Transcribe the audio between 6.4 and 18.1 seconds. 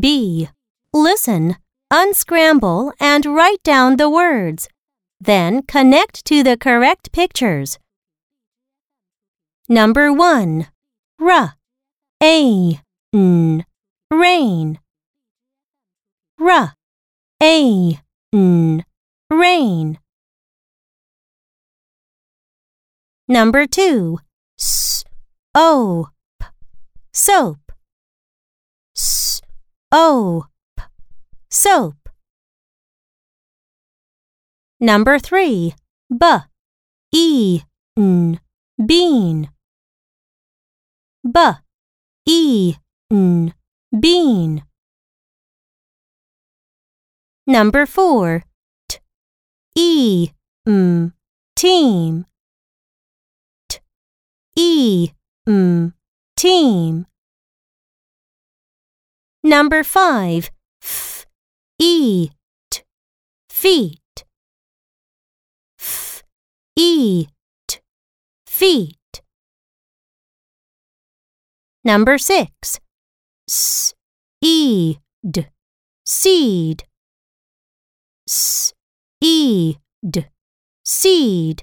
the correct pictures. Number 1. R. A. N. Rain. R. A.